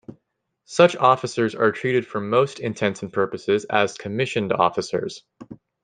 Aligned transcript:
Such 0.65 0.95
officers 0.95 1.53
are 1.53 1.71
treated 1.71 2.07
for 2.07 2.19
most 2.19 2.59
intents 2.59 3.03
and 3.03 3.13
purposes 3.13 3.65
as 3.65 3.99
commissioned 3.99 4.51
officers. 4.51 5.21